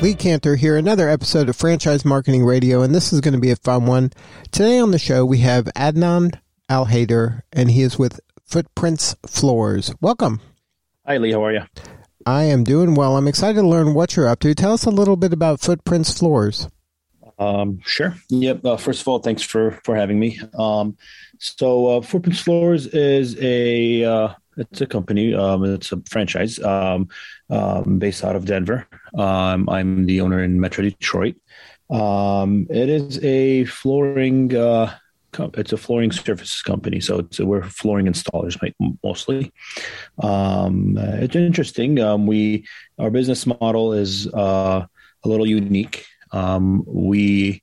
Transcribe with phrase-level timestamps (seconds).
[0.00, 3.50] Lee Kantor here, another episode of Franchise Marketing Radio, and this is going to be
[3.50, 4.12] a fun one.
[4.52, 9.92] Today on the show, we have Adnan Al Haider, and he is with Footprints Floors.
[10.00, 10.40] Welcome.
[11.04, 11.32] Hi, Lee.
[11.32, 11.62] How are you?
[12.24, 13.16] I am doing well.
[13.16, 14.54] I'm excited to learn what you're up to.
[14.54, 16.68] Tell us a little bit about Footprints Floors.
[17.36, 18.14] Um, sure.
[18.28, 18.64] Yep.
[18.64, 20.40] Uh, first of all, thanks for for having me.
[20.56, 20.96] Um,
[21.40, 24.28] so, uh, Footprints Floors is a uh,
[24.58, 25.34] it's a company.
[25.34, 27.08] Um, it's a franchise um,
[27.50, 28.86] um, based out of Denver.
[29.16, 31.36] Um, I'm the owner in Metro Detroit.
[31.90, 34.54] Um, it is a flooring.
[34.54, 34.94] Uh,
[35.54, 38.58] it's a flooring services company, so it's we're flooring installers
[39.04, 39.52] mostly.
[40.22, 42.26] Um, it's interesting.
[42.26, 42.66] We
[42.98, 44.86] our business model is uh,
[45.24, 46.04] a little unique.
[46.32, 47.62] We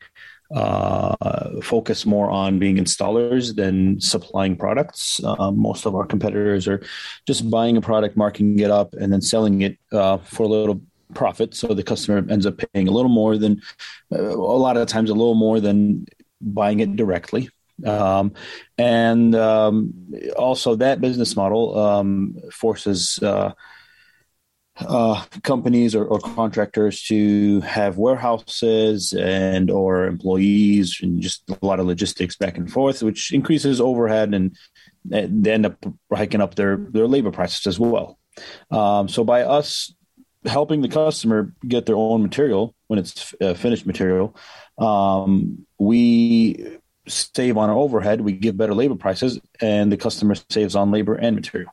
[0.53, 5.21] uh, focus more on being installers than supplying products.
[5.23, 6.81] Uh, most of our competitors are
[7.25, 10.81] just buying a product, marking it up, and then selling it uh, for a little
[11.13, 11.55] profit.
[11.55, 13.61] So the customer ends up paying a little more than,
[14.11, 16.05] uh, a lot of times, a little more than
[16.41, 17.49] buying it directly.
[17.85, 18.33] Um,
[18.77, 19.93] and um,
[20.38, 23.19] also, that business model um, forces
[24.77, 31.79] uh, companies or, or, contractors to have warehouses and or employees and just a lot
[31.79, 34.57] of logistics back and forth, which increases overhead and
[35.05, 38.19] they end up hiking up their their labor prices as well.
[38.69, 39.93] Um, so by us
[40.45, 44.35] helping the customer get their own material when it's uh, finished material,
[44.77, 48.21] um, we save on our overhead.
[48.21, 51.71] We give better labor prices, and the customer saves on labor and material.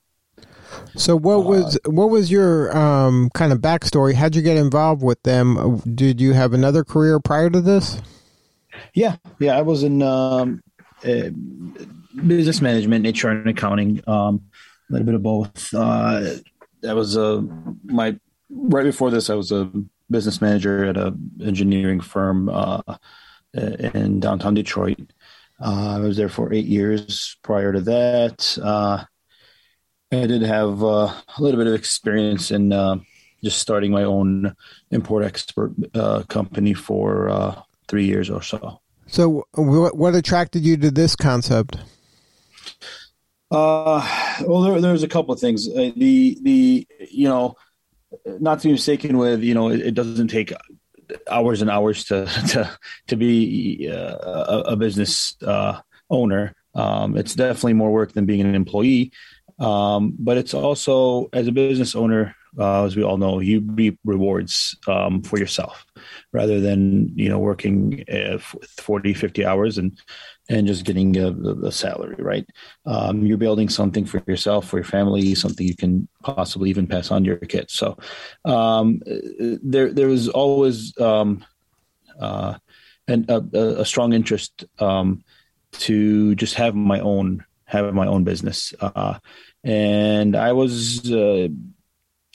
[0.97, 4.15] So what was what was your um, kind of backstory?
[4.15, 5.79] How'd you get involved with them?
[5.95, 8.01] Did you have another career prior to this?
[8.95, 10.63] Yeah, yeah, I was in um,
[11.05, 11.31] uh,
[12.27, 14.03] business management, HR, and accounting.
[14.07, 14.43] Um,
[14.89, 15.75] a little bit of both.
[15.75, 16.37] Uh,
[16.83, 17.43] that was uh,
[17.85, 18.19] my
[18.51, 19.31] right before this.
[19.31, 19.71] I was a
[20.11, 22.83] business manager at a engineering firm uh,
[23.55, 25.13] in downtown Detroit.
[25.61, 27.37] Uh, I was there for eight years.
[27.43, 29.05] Prior to that, uh,
[30.13, 32.99] I did have uh, a little bit of experience in uh,
[33.43, 34.55] just starting my own
[34.91, 38.81] import export uh, company for uh, three years or so.
[39.07, 41.77] So, what attracted you to this concept?
[43.51, 44.07] Uh,
[44.47, 45.69] well, there, there's a couple of things.
[45.69, 47.57] Uh, the the you know,
[48.27, 50.53] not to be mistaken with you know, it, it doesn't take
[51.31, 52.71] hours and hours to to
[53.07, 55.37] to be a, a, business
[56.11, 56.55] owner.
[56.75, 59.13] Um, it's definitely more work than being an employee.
[59.59, 63.99] Um, but it's also, as a business owner, uh, as we all know, you reap
[64.05, 65.87] rewards um, for yourself
[66.33, 69.99] rather than, you know, working uh, 40, 50 hours and,
[70.51, 71.31] and just getting a,
[71.67, 72.47] a salary, right?
[72.85, 77.11] Um, you're building something for yourself, for your family, something you can possibly even pass
[77.11, 77.73] on to your kids.
[77.73, 77.97] So
[78.45, 81.45] um, there, there was always um,
[82.21, 82.59] uh,
[83.09, 85.25] a, a, strong interest um,
[85.73, 88.75] to just have my own have my own business.
[88.81, 89.19] Uh,
[89.65, 91.49] and I was uh,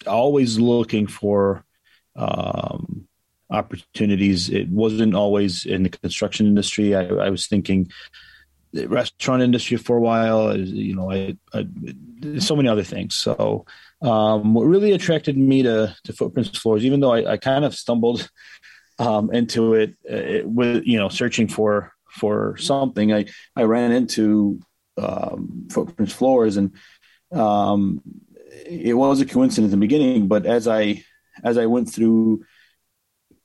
[0.07, 1.63] always looking for
[2.15, 3.07] um,
[3.49, 4.49] opportunities.
[4.49, 6.95] It wasn't always in the construction industry.
[6.95, 7.89] I, I was thinking
[8.73, 10.57] the restaurant industry for a while.
[10.57, 11.67] You know, I, I
[12.39, 13.13] so many other things.
[13.13, 13.65] So,
[14.01, 17.75] um, what really attracted me to to Footprints Floors, even though I, I kind of
[17.75, 18.27] stumbled
[18.97, 23.25] um, into it, uh, it, with you know searching for for something, I
[23.55, 24.59] I ran into
[24.97, 26.73] um, Footprints Floors and
[27.31, 28.01] um,
[28.65, 31.03] it was a coincidence in the beginning, but as I
[31.43, 32.43] as I went through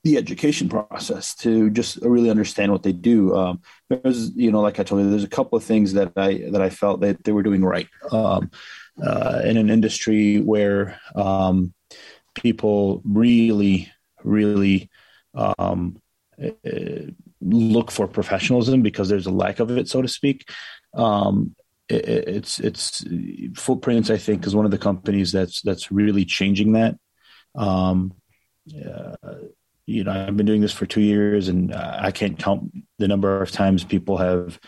[0.04, 4.80] the education process to just really understand what they do, um, there's you know, like
[4.80, 7.32] I told you, there's a couple of things that I that I felt that they
[7.32, 7.88] were doing right.
[8.10, 8.50] Um,
[9.02, 11.72] uh, in an industry where um,
[12.34, 13.90] people really,
[14.22, 14.90] really
[15.34, 16.01] um,
[17.40, 20.48] look for professionalism because there's a lack of it, so to speak.
[20.94, 21.54] Um,
[21.88, 23.04] it, it's it's
[23.54, 24.10] footprints.
[24.10, 26.96] I think is one of the companies that's that's really changing that.
[27.54, 28.14] Um,
[28.68, 29.16] uh,
[29.86, 33.42] you know, I've been doing this for two years, and I can't count the number
[33.42, 34.58] of times people have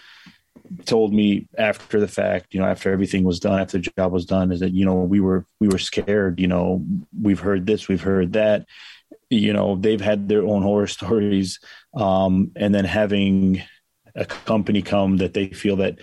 [0.86, 4.26] told me after the fact, you know, after everything was done, after the job was
[4.26, 6.40] done, is that you know we were we were scared.
[6.40, 6.84] You know,
[7.18, 8.66] we've heard this, we've heard that.
[9.36, 11.60] You know, they've had their own horror stories,
[11.94, 13.62] um, and then having
[14.14, 15.98] a company come that they feel that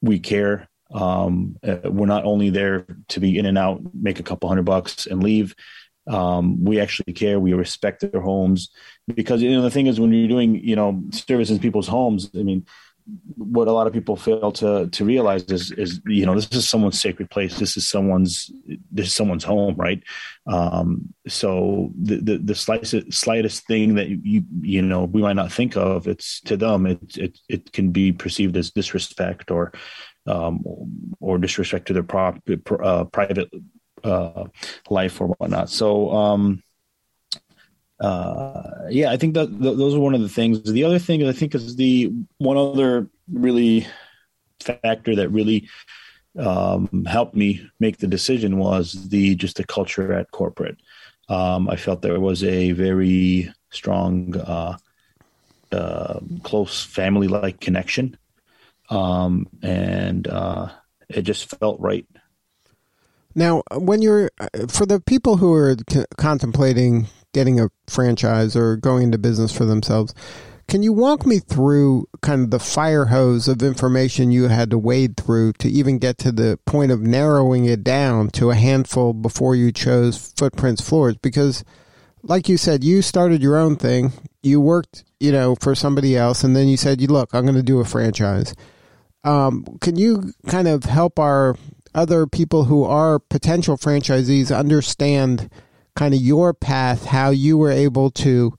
[0.00, 0.68] we care.
[0.92, 4.64] Um, uh, we're not only there to be in and out, make a couple hundred
[4.64, 5.54] bucks and leave.
[6.06, 7.38] Um, we actually care.
[7.38, 8.70] We respect their homes
[9.06, 12.30] because you know the thing is when you're doing you know service in people's homes.
[12.34, 12.66] I mean,
[13.36, 16.68] what a lot of people fail to to realize is is you know this is
[16.68, 17.58] someone's sacred place.
[17.58, 18.50] This is someone's
[18.90, 20.02] this is someone's home right?
[20.46, 25.52] Um, so the the, the slightest slightest thing that you you know we might not
[25.52, 29.72] think of it's to them it it, it can be perceived as disrespect or
[30.26, 30.62] um,
[31.20, 32.38] or disrespect to their prop,
[32.82, 33.50] uh, private
[34.04, 34.44] uh,
[34.88, 35.70] life or whatnot.
[35.70, 36.62] So um,
[38.02, 40.60] uh, yeah, I think that th- those are one of the things.
[40.64, 43.86] The other thing I think is the one other really
[44.60, 45.68] factor that really
[46.36, 50.78] um, helped me make the decision was the just the culture at corporate.
[51.28, 54.76] Um, I felt there was a very strong, uh,
[55.70, 58.18] uh, close family like connection,
[58.90, 60.68] um, and uh,
[61.08, 62.06] it just felt right.
[63.34, 64.28] Now, when you're
[64.68, 69.64] for the people who are c- contemplating getting a franchise or going into business for
[69.64, 70.14] themselves.
[70.68, 74.78] Can you walk me through kind of the fire hose of information you had to
[74.78, 79.12] wade through to even get to the point of narrowing it down to a handful
[79.12, 81.16] before you chose Footprints Floors?
[81.16, 81.64] Because,
[82.22, 84.12] like you said, you started your own thing.
[84.42, 87.54] You worked, you know, for somebody else, and then you said, "You look, I'm going
[87.54, 88.54] to do a franchise."
[89.24, 91.56] Um, can you kind of help our
[91.94, 95.50] other people who are potential franchisees understand?
[95.96, 98.56] Kind of your path, how you were able to,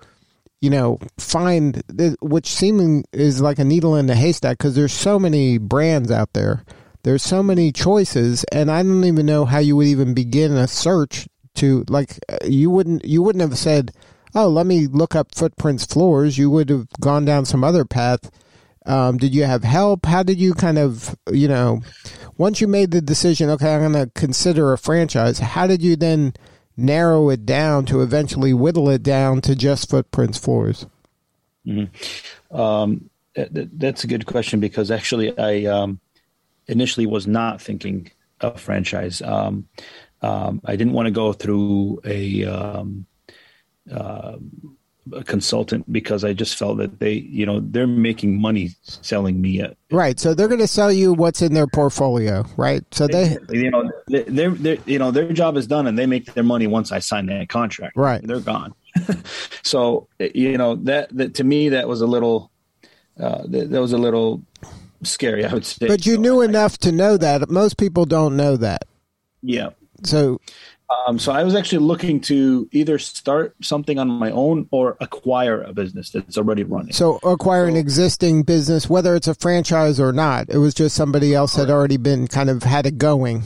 [0.61, 1.81] you know, find
[2.21, 6.33] which seeming is like a needle in a haystack because there's so many brands out
[6.33, 6.63] there.
[7.03, 10.67] There's so many choices, and I don't even know how you would even begin a
[10.67, 13.91] search to like you wouldn't you wouldn't have said,
[14.33, 18.31] "Oh, let me look up footprints floors." You would have gone down some other path.
[18.85, 20.05] Um, did you have help?
[20.05, 21.81] How did you kind of, you know,
[22.37, 25.95] once you made the decision, okay, I'm going to consider a franchise, how did you
[25.95, 26.33] then
[26.75, 30.85] narrow it down to eventually whittle it down to just footprints floors?
[31.65, 32.55] Mm-hmm.
[32.55, 35.99] Um, that, that's a good question because actually I um,
[36.67, 38.11] initially was not thinking
[38.41, 39.21] of franchise.
[39.21, 39.67] Um,
[40.21, 43.05] um I didn't want to go through a um,
[43.91, 44.37] uh,
[45.11, 49.59] a consultant because I just felt that they, you know, they're making money selling me.
[49.59, 50.19] A, right.
[50.19, 52.83] So they're going to sell you what's in their portfolio, right?
[52.91, 56.33] So they, you know, they're, they're, you know, their job is done and they make
[56.33, 57.97] their money once I sign that contract.
[57.97, 58.25] Right.
[58.25, 58.73] They're gone.
[59.63, 62.51] so, you know, that, that to me, that was a little,
[63.19, 64.43] uh, that, that was a little
[65.03, 65.87] scary, I would say.
[65.87, 67.49] But you so knew I, enough to know that.
[67.49, 68.83] Most people don't know that.
[69.41, 69.71] Yeah.
[70.03, 70.39] So
[71.07, 75.61] um, so I was actually looking to either start something on my own or acquire
[75.61, 76.93] a business that's already running.
[76.93, 80.49] So acquire so, an existing business, whether it's a franchise or not.
[80.49, 83.43] It was just somebody else had already been kind of had it going.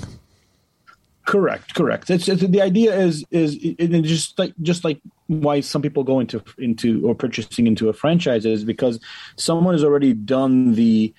[1.26, 2.10] Correct, correct.
[2.10, 6.22] It's, it's the idea is is it, just like just like why some people go
[6.22, 9.00] into into or purchasing into a franchise is because
[9.36, 11.14] someone has already done the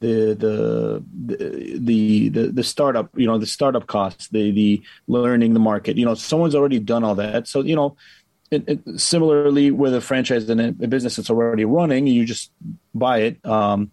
[0.00, 5.60] the the the the the startup you know the startup costs the the learning the
[5.60, 7.46] market you know someone's already done all that.
[7.46, 7.96] So you know
[8.50, 12.52] it, it, similarly with a franchise and a, business that's already running you just
[12.94, 13.90] buy it um,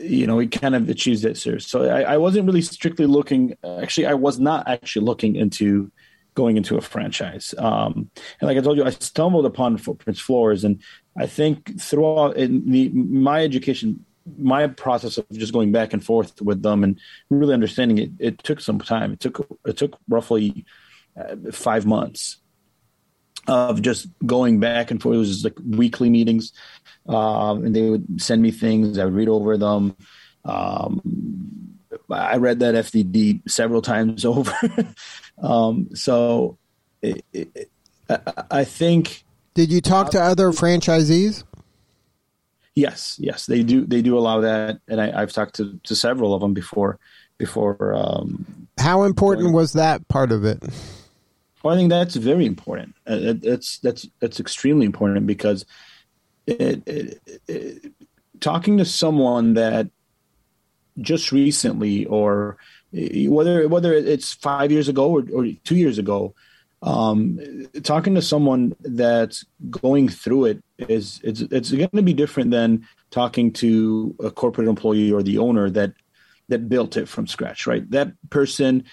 [0.00, 3.56] you know it kind of achieves that service so I, I wasn't really strictly looking
[3.80, 5.90] actually i was not actually looking into
[6.34, 7.54] going into a franchise.
[7.58, 10.80] Um, and like i told you i stumbled upon footprints floors and
[11.18, 14.05] i think throughout in the, my education
[14.38, 18.38] my process of just going back and forth with them and really understanding it, it
[18.42, 19.12] took some time.
[19.12, 20.64] It took it took roughly
[21.18, 22.38] uh, five months
[23.48, 25.14] of just going back and forth.
[25.14, 26.52] It was like weekly meetings,
[27.08, 28.98] um, and they would send me things.
[28.98, 29.96] I would read over them.
[30.44, 31.00] Um,
[32.10, 34.54] I read that FDD several times over.
[35.38, 36.58] um, so
[37.02, 37.70] it, it,
[38.08, 38.18] I,
[38.50, 39.24] I think.
[39.54, 41.44] Did you talk to other franchisees?
[42.76, 43.86] Yes, yes, they do.
[43.86, 46.98] They do allow that, and I, have talked to, to several of them before.
[47.38, 50.62] Before, um, how important was that part of it?
[51.62, 52.94] Well, I think that's very important.
[53.06, 55.64] Uh, that's that's that's extremely important because
[56.46, 57.92] it, it, it,
[58.40, 59.88] talking to someone that
[60.98, 62.58] just recently, or
[62.92, 66.34] whether whether it's five years ago or, or two years ago,
[66.82, 67.40] um,
[67.82, 72.86] talking to someone that's going through it is it's it's going to be different than
[73.10, 75.92] talking to a corporate employee or the owner that
[76.48, 77.90] that built it from scratch right?
[77.90, 78.84] That person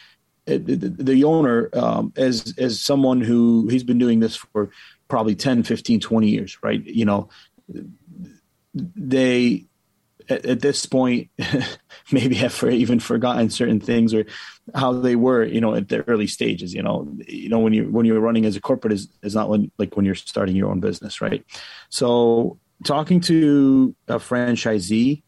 [0.46, 4.72] the, the owner um, as as someone who he's been doing this for
[5.08, 6.84] probably 10 15 20 years right?
[6.86, 7.30] You know
[8.74, 9.66] they
[10.30, 11.30] at, at this point
[12.12, 14.25] maybe have for, even forgotten certain things or
[14.75, 16.74] how they were, you know, at the early stages.
[16.74, 19.50] You know, you know when you when you're running as a corporate is is not
[19.50, 21.46] when, like when you're starting your own business, right?
[21.89, 25.24] So talking to a franchisee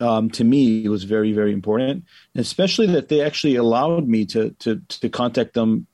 [0.00, 2.04] um, to me was very very important,
[2.34, 5.86] especially that they actually allowed me to to to contact them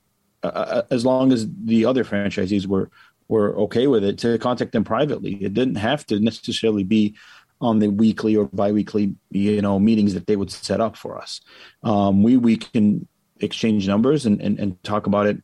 [0.43, 2.89] uh, uh, as long as the other franchisees were
[3.27, 5.33] were okay with it to contact them privately.
[5.43, 7.15] It didn't have to necessarily be
[7.59, 11.41] on the weekly or biweekly you know meetings that they would set up for us.
[11.83, 13.07] Um, we we can
[13.39, 15.41] exchange numbers and, and and talk about it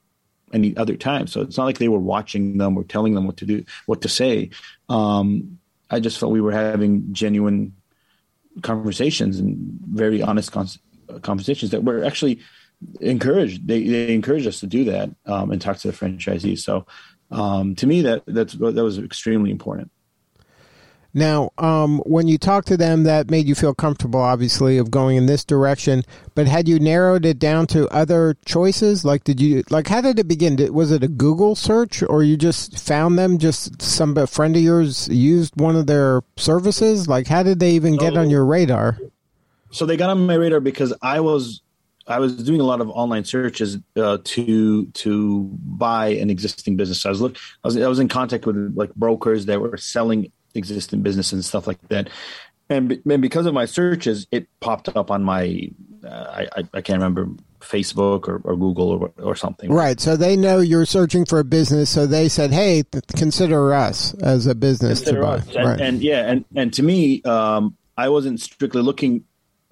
[0.53, 1.27] any other time.
[1.27, 4.01] So it's not like they were watching them or telling them what to do, what
[4.03, 4.51] to say.
[4.87, 5.57] Um,
[5.89, 7.73] I just felt we were having genuine
[8.61, 10.55] conversations and very honest
[11.21, 12.39] conversations that were actually
[13.01, 13.67] encouraged.
[13.67, 16.59] They, they encouraged us to do that um, and talk to the franchisees.
[16.59, 16.85] So
[17.31, 19.91] um, to me, that that's that was extremely important.
[21.15, 25.15] Now, um, when you talked to them, that made you feel comfortable, obviously, of going
[25.15, 26.03] in this direction.
[26.33, 29.05] But had you narrowed it down to other choices?
[29.05, 29.87] Like, did you like?
[29.87, 30.55] How did it begin?
[30.55, 33.37] Did, was it a Google search, or you just found them?
[33.37, 37.07] Just some a friend of yours used one of their services.
[37.07, 38.97] Like, how did they even get on your radar?
[39.69, 41.61] So they got on my radar because I was
[42.07, 47.05] I was doing a lot of online searches uh, to to buy an existing business.
[47.05, 50.31] I was look I was I was in contact with like brokers that were selling
[50.55, 52.09] existing businesses and stuff like that.
[52.69, 55.69] And, and because of my searches, it popped up on my
[56.03, 57.29] uh, I, I can't remember
[57.61, 59.71] Facebook or, or Google or, or something.
[59.71, 59.99] Right.
[59.99, 61.89] So they know you're searching for a business.
[61.89, 62.83] So they said, "Hey,
[63.15, 65.81] consider us as a business consider to buy." And, right.
[65.81, 69.23] and, yeah, and and to me, um, I wasn't strictly looking.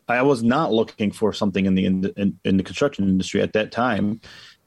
[0.08, 3.72] I was not looking for something in the in, in the construction industry at that
[3.72, 4.22] time.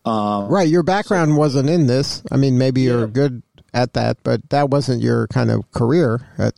[0.04, 0.68] Um, right.
[0.68, 2.22] Your background so, wasn't in this.
[2.30, 2.90] I mean, maybe yeah.
[2.90, 3.42] you're good
[3.74, 6.26] at that, but that wasn't your kind of career.
[6.38, 6.54] At-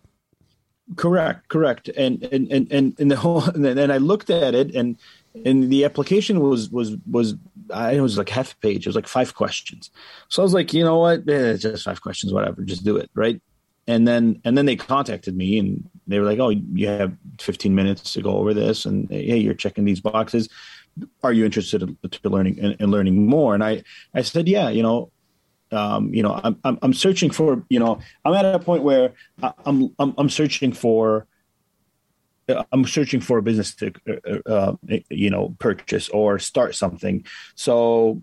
[0.94, 1.88] correct, correct.
[1.88, 4.96] And and and and, and the whole and then I looked at it and
[5.44, 7.34] and the application was was was
[7.72, 8.86] I it was like half a page.
[8.86, 9.90] It was like five questions.
[10.28, 13.10] So I was like, you know what, eh, just five questions, whatever, just do it,
[13.14, 13.40] right?
[13.88, 17.74] And then and then they contacted me and they were like, oh, you have 15
[17.74, 20.48] minutes to go over this, and hey, you're checking these boxes.
[21.22, 23.54] Are you interested in, in learning in, in learning more?
[23.54, 23.82] And I
[24.14, 25.10] I said, yeah, you know,
[25.72, 29.12] um, you know, I'm, I'm, I'm searching for, you know, I'm at a point where
[29.64, 31.26] I'm, I'm, I'm searching for,
[32.72, 34.72] I'm searching for a business to, uh, uh,
[35.10, 37.24] you know, purchase or start something.
[37.56, 38.22] So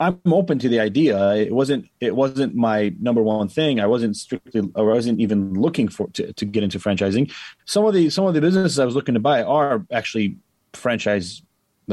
[0.00, 1.34] I'm open to the idea.
[1.34, 3.78] It wasn't, it wasn't my number one thing.
[3.78, 7.32] I wasn't strictly, or I wasn't even looking for to, to get into franchising.
[7.66, 10.36] Some of the, some of the businesses I was looking to buy are actually
[10.72, 11.42] franchise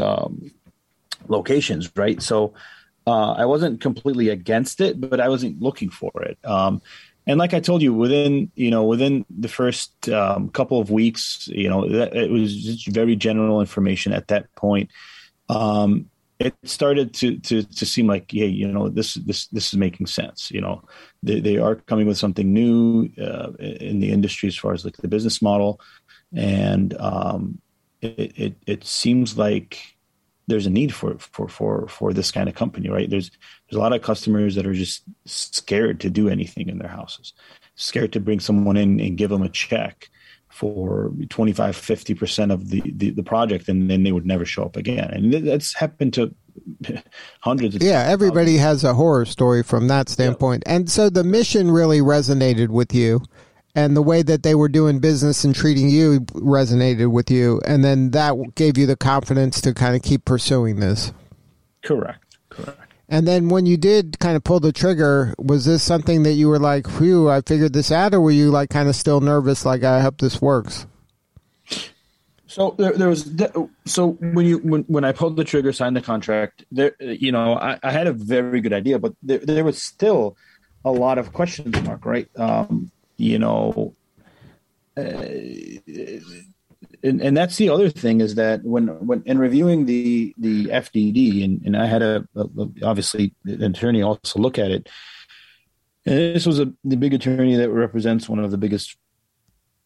[0.01, 0.51] um,
[1.27, 2.22] locations, right?
[2.22, 2.54] So
[3.08, 6.38] uh, I wasn't completely against it, but I wasn't looking for it.
[6.44, 6.82] Um,
[7.26, 11.48] and like I told you, within you know within the first um, couple of weeks,
[11.48, 14.90] you know that, it was just very general information at that point.
[15.48, 16.10] Um,
[16.40, 20.08] it started to to to seem like, hey, you know, this this this is making
[20.08, 20.52] sense.
[20.52, 20.84] You know,
[21.24, 24.98] they they are coming with something new uh, in the industry as far as like
[24.98, 25.80] the business model,
[26.34, 27.62] and um,
[28.02, 29.97] it, it it seems like
[30.48, 33.10] there's a need for for for for this kind of company, right?
[33.10, 36.89] There's there's a lot of customers that are just scared to do anything in their
[36.89, 37.34] houses,
[37.75, 40.10] scared to bring someone in and give them a check
[40.50, 44.75] for 25 50% of the, the, the project and then they would never show up
[44.75, 46.34] again and that's happened to
[47.42, 50.74] hundreds of yeah everybody has a horror story from that standpoint yeah.
[50.74, 53.22] and so the mission really resonated with you
[53.77, 57.86] and the way that they were doing business and treating you resonated with you and
[57.86, 61.13] then that gave you the confidence to kind of keep pursuing this.
[61.84, 62.38] Correct.
[62.50, 62.79] Correct.
[63.07, 66.50] And then when you did kind of pull the trigger was this something that you
[66.50, 69.63] were like whew i figured this out or were you like kind of still nervous
[69.63, 70.88] like i hope this works
[72.48, 73.29] so there, there was
[73.86, 77.53] so when you when, when I pulled the trigger, signed the contract, there you know
[77.53, 80.38] I, I had a very good idea, but there, there was still
[80.84, 82.27] a lot of questions mark, right?
[82.38, 83.95] Um, you know,
[84.95, 85.01] uh,
[87.03, 91.43] and, and that's the other thing is that when when in reviewing the the FDD
[91.43, 92.47] and, and I had a, a
[92.83, 94.89] obviously an attorney also look at it.
[96.05, 98.97] And this was a the big attorney that represents one of the biggest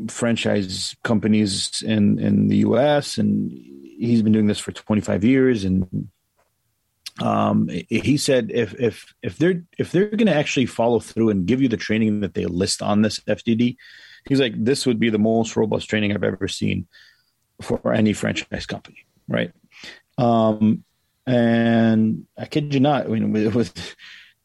[0.08, 3.18] franchise companies in in the U.S.
[3.18, 6.10] and he's been doing this for 25 years and
[7.20, 11.46] um, he said if if if they're if they're going to actually follow through and
[11.46, 13.76] give you the training that they list on this FDD,
[14.28, 16.88] he's like this would be the most robust training I've ever seen
[17.62, 19.52] for any franchise company, right?
[20.18, 20.84] Um,
[21.28, 23.74] and I kid you not, I mean, it was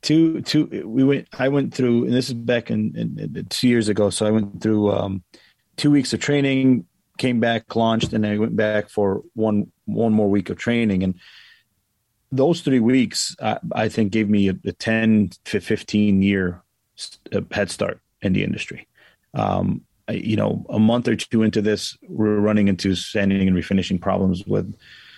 [0.02, 3.68] two two we went I went through, and this is back in, in, in two
[3.68, 5.22] years ago, so I went through um,
[5.76, 6.86] two weeks of training,
[7.18, 11.02] came back, launched, and I went back for one one more week of training.
[11.02, 11.14] And
[12.32, 16.62] those three weeks, I, I think, gave me a, a, 10 to 15 year
[17.52, 18.86] head start in the industry.
[19.34, 24.00] Um, you know, a month or two into this, we're running into sanding and refinishing
[24.00, 24.74] problems with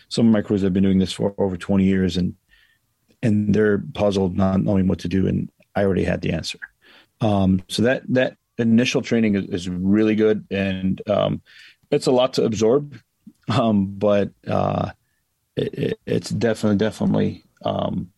[0.09, 2.35] some of my crews have been doing this for over 20 years and
[3.23, 6.59] and they're puzzled not knowing what to do and i already had the answer
[7.21, 11.43] um, so that that initial training is, is really good and um,
[11.91, 12.99] it's a lot to absorb
[13.49, 14.91] um, but uh,
[15.59, 18.11] it, it's definitely definitely um,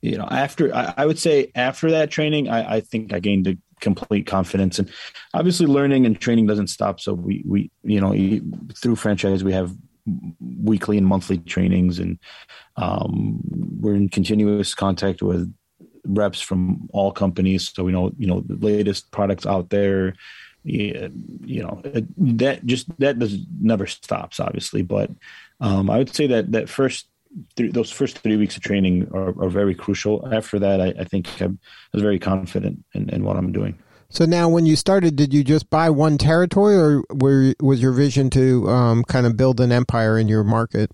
[0.00, 3.46] you know after I, I, would say after that training I, I think i gained
[3.46, 4.90] a complete confidence and
[5.34, 8.12] obviously learning and training doesn't stop so we we you know
[8.74, 9.74] through franchise we have
[10.40, 12.18] weekly and monthly trainings, and
[12.76, 13.40] um,
[13.80, 15.52] we're in continuous contact with
[16.04, 20.14] reps from all companies, so we know you know the latest products out there.
[20.64, 21.12] You
[21.62, 21.80] know
[22.16, 24.82] that just that does never stops, obviously.
[24.82, 25.10] But
[25.60, 27.08] um, I would say that that first
[27.56, 30.26] Three, those first three weeks of training are, are very crucial.
[30.32, 31.48] After that, I, I think I
[31.92, 33.78] was very confident in, in, what I'm doing.
[34.08, 37.92] So now, when you started, did you just buy one territory, or were, was your
[37.92, 40.90] vision to um, kind of build an empire in your market?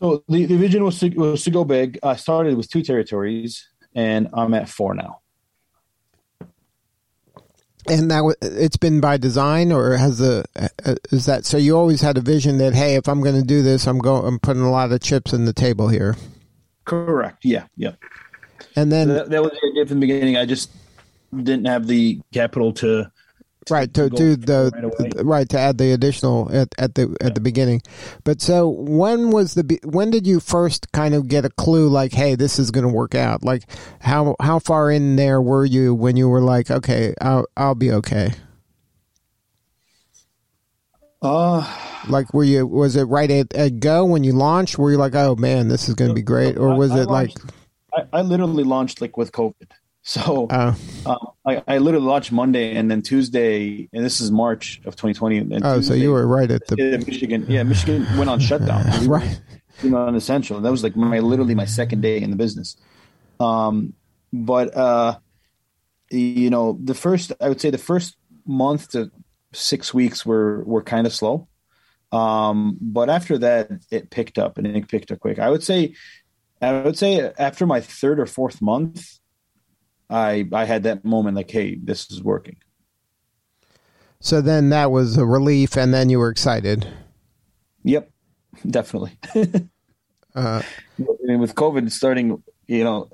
[0.00, 2.00] So the, the vision was to, was to go big.
[2.02, 5.20] I started with two territories, and I'm at four now.
[7.88, 11.56] And that it's been by design, or has the uh, is that so?
[11.56, 14.26] You always had a vision that hey, if I'm going to do this, I'm going,
[14.26, 16.16] I'm putting a lot of chips in the table here.
[16.84, 17.44] Correct.
[17.44, 17.66] Yeah.
[17.76, 17.92] Yeah.
[18.74, 20.36] And then so that, that was the idea from the beginning.
[20.36, 20.70] I just
[21.34, 23.10] didn't have the capital to
[23.70, 27.28] right to do the right, right, to add the additional at, at the at yeah.
[27.30, 27.82] the beginning.
[28.24, 32.12] But so when was the when did you first kind of get a clue like
[32.12, 33.42] hey this is going to work out?
[33.42, 33.64] Like
[34.00, 37.92] how how far in there were you when you were like okay i'll, I'll be
[37.92, 38.32] okay?
[41.22, 41.66] Uh
[42.08, 44.78] like were you was it right at, at go when you launched?
[44.78, 46.56] Were you like oh man this is going to be great?
[46.56, 49.70] or was I, it launched, like I, I literally launched like with covid
[50.06, 50.72] so uh,
[51.04, 55.38] um, I, I, literally launched Monday, and then Tuesday, and this is March of 2020.
[55.38, 57.44] And oh, Tuesday, so you were right at the Michigan.
[57.48, 58.84] Yeah, Michigan went on shutdown.
[59.00, 59.40] We right,
[59.82, 60.60] you know, essential.
[60.60, 62.76] That was like my literally my second day in the business.
[63.40, 63.94] Um,
[64.32, 65.18] but uh,
[66.12, 68.16] you know, the first I would say the first
[68.46, 69.10] month to
[69.52, 71.48] six weeks were were kind of slow.
[72.12, 75.40] Um, but after that, it picked up and it picked up quick.
[75.40, 75.94] I would say,
[76.62, 79.18] I would say after my third or fourth month,
[80.08, 82.56] I I had that moment like, hey, this is working.
[84.20, 86.86] So then that was a relief, and then you were excited.
[87.84, 88.10] Yep,
[88.68, 89.18] definitely.
[90.34, 90.62] uh,
[90.96, 93.08] and with COVID starting, you know,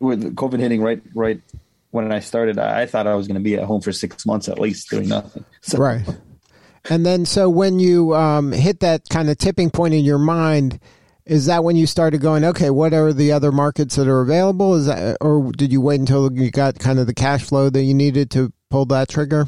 [0.00, 1.40] with COVID hitting right right
[1.90, 4.48] when I started, I thought I was going to be at home for six months
[4.48, 5.44] at least doing nothing.
[5.62, 5.78] So.
[5.78, 6.04] Right.
[6.90, 10.78] And then, so when you um, hit that kind of tipping point in your mind,
[11.26, 14.74] is that when you started going, okay, what are the other markets that are available?
[14.74, 17.82] Is that, or did you wait until you got kind of the cash flow that
[17.82, 19.46] you needed to pull that trigger?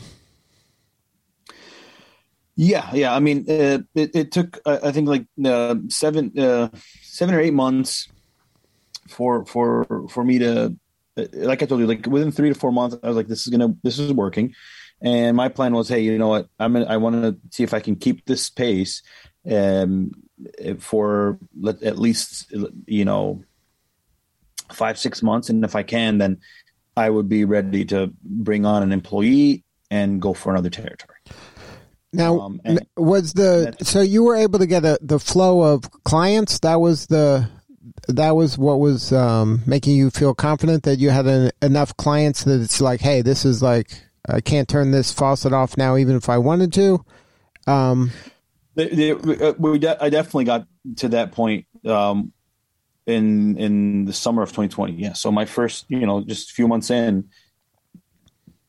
[2.58, 3.14] Yeah, yeah.
[3.14, 6.70] I mean, uh, it, it took I think like uh, seven, uh,
[7.02, 8.08] seven or eight months
[9.08, 10.74] for for for me to,
[11.18, 13.46] uh, like I told you, like within three to four months, I was like, this
[13.46, 14.54] is gonna, this is working,
[15.02, 17.74] and my plan was, hey, you know what, I'm gonna, I want to see if
[17.74, 19.02] I can keep this pace,
[19.50, 20.12] um,
[20.78, 21.38] for
[21.82, 22.52] at least
[22.86, 23.42] you know
[24.72, 25.48] five six months.
[25.48, 26.38] And if i can then
[26.96, 31.18] i would be ready to bring on an employee and go for another territory.
[32.12, 32.60] Now um,
[32.96, 36.60] was the so you were able to get a, the flow of clients?
[36.60, 37.48] That was the
[38.08, 42.44] that was what was um, making you feel confident that you had an, enough clients
[42.44, 46.16] that it's like hey this is like i can't turn this faucet off now even
[46.16, 47.04] if i wanted to?
[47.66, 48.12] Um,
[48.76, 52.32] they, uh, we de- I definitely got to that point um,
[53.06, 54.94] in in the summer of 2020.
[54.94, 57.30] Yeah, so my first, you know, just a few months in,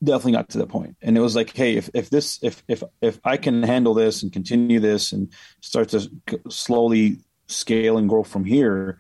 [0.04, 2.84] definitely got to that point, and it was like, hey, if if this if if
[3.02, 6.10] if I can handle this and continue this and start to
[6.50, 7.18] slowly
[7.48, 9.00] scale and grow from here,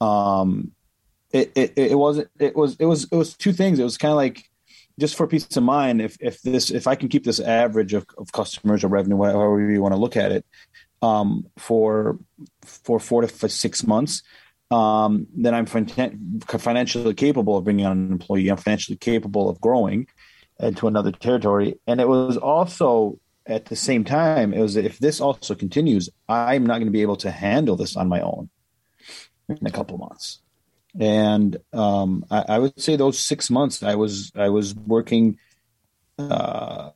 [0.00, 0.72] um,
[1.32, 3.78] it it, it wasn't it was it was it was two things.
[3.78, 4.49] It was kind of like
[5.00, 8.06] just for peace of mind, if if this if I can keep this average of,
[8.18, 10.44] of customers or revenue, however you want to look at it,
[11.02, 12.18] um, for
[12.62, 14.22] for four to six months,
[14.70, 18.48] um, then I'm financially capable of bringing on an employee.
[18.48, 20.06] I'm financially capable of growing
[20.60, 21.80] into another territory.
[21.86, 26.66] And it was also at the same time, it was if this also continues, I'm
[26.66, 28.50] not going to be able to handle this on my own
[29.48, 30.42] in a couple months
[30.98, 35.38] and um, I, I, would say those six months I was I was working
[36.18, 36.90] uh,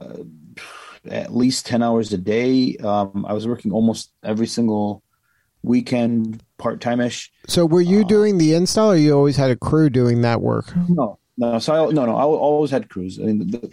[1.09, 2.77] at least 10 hours a day.
[2.79, 5.03] Um, I was working almost every single
[5.63, 7.33] weekend, part time ish.
[7.47, 10.41] So, were you uh, doing the install, or you always had a crew doing that
[10.41, 10.73] work?
[10.89, 11.59] No, no.
[11.59, 12.17] So, I, no, no.
[12.17, 13.19] I always had crews.
[13.19, 13.73] I mean, the,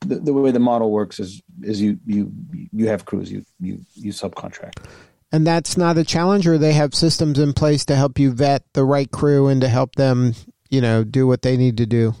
[0.00, 2.32] the, the, way the model works is is you you
[2.72, 4.84] you have crews, you you you subcontract.
[5.32, 8.64] And that's not a challenge, or they have systems in place to help you vet
[8.72, 10.34] the right crew and to help them,
[10.68, 12.14] you know, do what they need to do.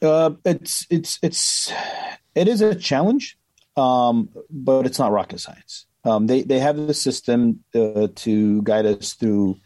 [0.00, 1.72] Uh, it's it's it's
[2.34, 3.38] it is a challenge,
[3.76, 5.86] um, but it's not rocket science.
[6.04, 9.58] Um, they they have the system uh, to guide us through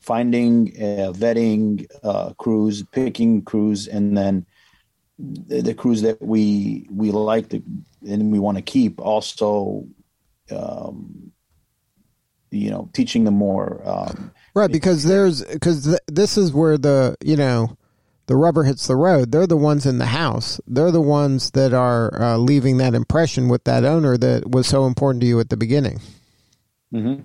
[0.00, 4.46] finding, uh, vetting uh, crews, picking crews, and then
[5.18, 7.62] the, the crews that we we like to,
[8.06, 9.00] and we want to keep.
[9.00, 9.86] Also,
[10.50, 11.32] um,
[12.52, 13.80] you know, teaching them more.
[13.84, 17.76] Um, right, because there's because th- this is where the you know
[18.26, 20.60] the rubber hits the road, they're the ones in the house.
[20.66, 24.86] They're the ones that are uh, leaving that impression with that owner that was so
[24.86, 26.00] important to you at the beginning.
[26.94, 27.22] Mm-hmm.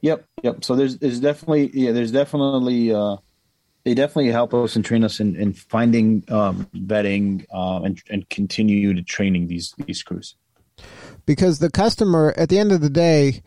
[0.00, 0.64] Yep, yep.
[0.64, 3.16] So there's there's definitely yeah there's definitely uh,
[3.84, 8.28] they definitely help us and train us in, in finding um, vetting uh, and and
[8.28, 10.34] continue to training these these crews.
[11.24, 13.42] Because the customer at the end of the day,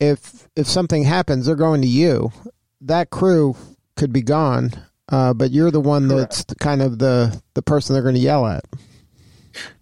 [0.00, 2.32] if if something happens, they're going to you.
[2.80, 3.56] That crew
[3.96, 4.72] could be gone
[5.08, 8.46] uh, but you're the one that's kind of the the person they're going to yell
[8.46, 8.64] at.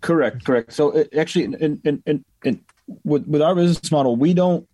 [0.01, 0.73] Correct, correct.
[0.73, 2.61] So it, uh, actually, in, in, in, in,
[3.05, 4.69] with with our business model, we don't,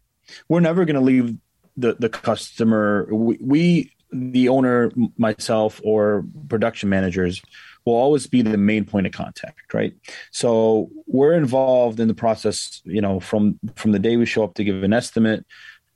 [0.48, 1.36] we're never going to leave
[1.76, 3.06] the the customer.
[3.10, 7.40] We, we, the owner, myself, or production managers,
[7.84, 9.94] will always be the main point of contact, right?
[10.32, 14.54] So we're involved in the process, you know, from from the day we show up
[14.54, 15.46] to give an estimate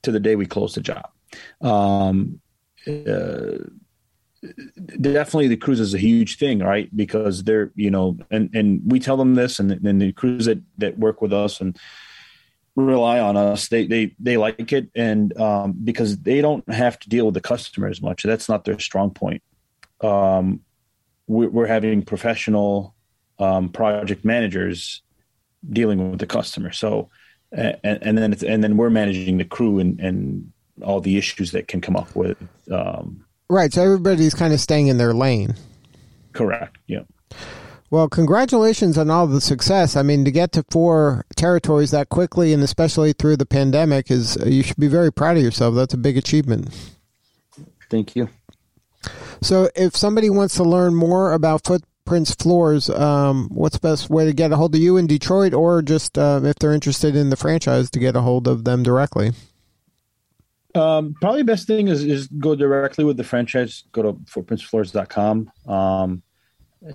[0.02, 1.08] to the day we close the job.
[1.60, 2.40] Um,
[2.86, 3.58] uh,
[5.00, 6.94] definitely the crews is a huge thing, right?
[6.94, 10.60] Because they're, you know, and, and we tell them this and then the crews that,
[10.78, 11.78] that work with us and
[12.76, 14.90] rely on us, they, they, they like it.
[14.94, 18.22] And, um, because they don't have to deal with the customer as much.
[18.22, 19.42] That's not their strong point.
[20.00, 20.60] Um,
[21.26, 22.94] we're, we're having professional,
[23.38, 25.02] um, project managers
[25.70, 26.72] dealing with the customer.
[26.72, 27.10] So,
[27.52, 31.52] and, and then it's, and then we're managing the crew and, and all the issues
[31.52, 32.36] that can come up with,
[32.70, 33.72] um, Right.
[33.72, 35.54] So everybody's kind of staying in their lane.
[36.32, 36.78] Correct.
[36.86, 37.00] Yeah.
[37.90, 39.94] Well, congratulations on all the success.
[39.94, 44.36] I mean, to get to four territories that quickly and especially through the pandemic is
[44.44, 45.74] you should be very proud of yourself.
[45.74, 46.74] That's a big achievement.
[47.90, 48.28] Thank you.
[49.42, 54.24] So, if somebody wants to learn more about Footprints Floors, um, what's the best way
[54.24, 57.30] to get a hold of you in Detroit, or just uh, if they're interested in
[57.30, 59.32] the franchise, to get a hold of them directly?
[60.74, 63.84] Um, probably the best thing is, is go directly with the franchise.
[63.92, 65.50] Go to footprintsfloors.com.
[65.66, 66.22] Um,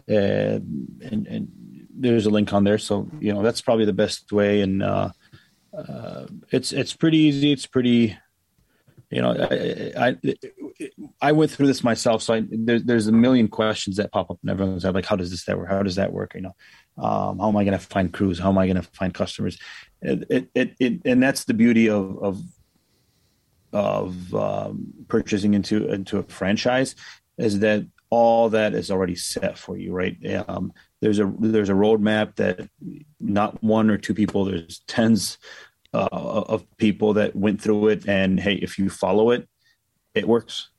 [0.07, 2.77] and, and, and there's a link on there.
[2.77, 4.61] So, you know, that's probably the best way.
[4.61, 5.11] And, uh,
[5.75, 7.51] uh, it's, it's pretty easy.
[7.51, 8.17] It's pretty,
[9.09, 10.17] you know, I, I,
[11.21, 12.21] I went through this myself.
[12.21, 15.15] So I, there, there's a million questions that pop up and everyone's head, like, how
[15.15, 15.69] does this that work?
[15.69, 16.33] How does that work?
[16.35, 16.55] You know,
[16.97, 18.37] um, how am I going to find crews?
[18.37, 19.57] How am I going to find customers?
[20.01, 22.41] It, it, it, it, and that's the beauty of, of
[23.71, 26.95] of um, purchasing into into a franchise
[27.37, 30.17] is that all that is already set for you, right?
[30.47, 32.67] Um, there's a there's a roadmap that
[33.19, 35.37] not one or two people, there's tens
[35.93, 39.47] uh, of people that went through it, and hey, if you follow it,
[40.13, 40.69] it works.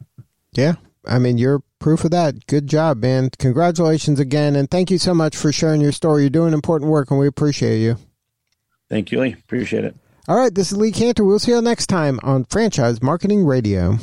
[0.52, 0.74] Yeah,
[1.06, 2.46] I mean, you're proof of that.
[2.46, 3.30] Good job, man!
[3.38, 6.22] Congratulations again, and thank you so much for sharing your story.
[6.22, 7.96] You're doing important work, and we appreciate you.
[8.88, 9.32] Thank you, Lee.
[9.32, 9.96] Appreciate it.
[10.28, 11.24] All right, this is Lee Kantor.
[11.24, 13.98] We'll see you next time on Franchise Marketing Radio.